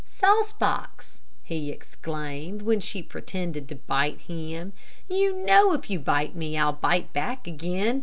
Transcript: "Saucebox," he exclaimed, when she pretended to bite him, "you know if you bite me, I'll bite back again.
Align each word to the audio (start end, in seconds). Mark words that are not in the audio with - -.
"Saucebox," 0.03 1.21
he 1.43 1.69
exclaimed, 1.71 2.63
when 2.63 2.79
she 2.79 3.03
pretended 3.03 3.69
to 3.69 3.75
bite 3.75 4.19
him, 4.21 4.73
"you 5.07 5.45
know 5.45 5.73
if 5.73 5.91
you 5.91 5.99
bite 5.99 6.35
me, 6.35 6.57
I'll 6.57 6.73
bite 6.73 7.13
back 7.13 7.45
again. 7.45 7.99